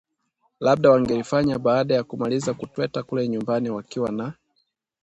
labda 0.59 0.91
wangelifanya 0.91 1.59
baada 1.59 1.95
ya 1.95 2.03
kumaliza 2.03 2.53
kutweta 2.53 3.03
kule 3.03 3.27
nyumbani, 3.27 3.69
wakiwa 3.69 4.11
na 4.11 4.33